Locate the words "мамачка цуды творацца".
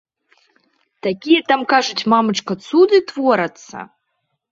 2.13-3.85